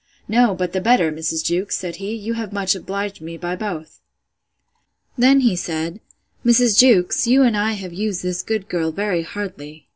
[0.27, 1.45] —No, but the better, Mrs.
[1.45, 3.99] Jewkes, said he; you have much obliged me by both.
[5.15, 5.99] Then he said,
[6.43, 6.79] Mrs.
[6.79, 9.85] Jewkes, you and I have used this good girl very hardly.